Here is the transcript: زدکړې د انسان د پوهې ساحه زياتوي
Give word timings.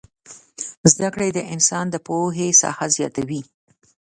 زدکړې 0.91 1.29
د 1.33 1.39
انسان 1.53 1.85
د 1.91 1.95
پوهې 2.07 2.47
ساحه 2.61 2.87
زياتوي 2.95 3.41